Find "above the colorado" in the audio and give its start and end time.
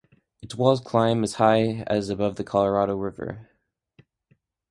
2.09-2.95